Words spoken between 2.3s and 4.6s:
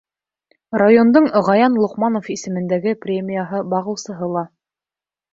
исемендәге премияһы бағыусыһы ла.